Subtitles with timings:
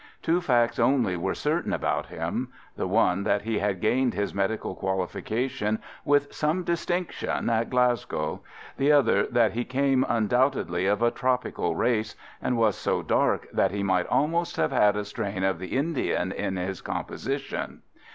[0.23, 4.73] Two facts only were certain about him: the one that he had gained his medical
[4.73, 8.41] qualification with some distinction at Glasgow;
[8.77, 13.69] the other that he came undoubtedly of a tropical race, and was so dark that
[13.69, 17.83] he might almost have had a strain of the Indian in his composition.